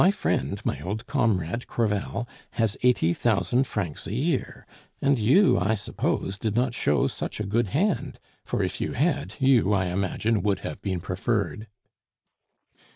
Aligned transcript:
My 0.03 0.09
friend, 0.09 0.59
my 0.65 0.81
old 0.81 1.05
comrade 1.05 1.67
Crevel, 1.67 2.27
has 2.53 2.75
eighty 2.81 3.13
thousand 3.13 3.65
francs 3.67 4.07
a 4.07 4.13
year; 4.15 4.65
and 4.99 5.19
you, 5.19 5.59
I 5.59 5.75
suppose, 5.75 6.39
did 6.39 6.55
not 6.55 6.73
show 6.73 7.05
such 7.05 7.39
a 7.39 7.43
good 7.45 7.67
hand, 7.67 8.19
for 8.43 8.63
if 8.63 8.81
you 8.81 8.93
had, 8.93 9.35
you, 9.37 9.73
I 9.73 9.89
imagine, 9.93 10.41
would 10.41 10.61
have 10.61 10.81
been 10.81 11.01
preferred." 11.01 11.67